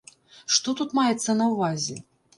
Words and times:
Што 0.55 0.73
тут 0.79 0.95
маецца 1.01 1.37
на 1.43 1.53
ўвазе? 1.53 2.01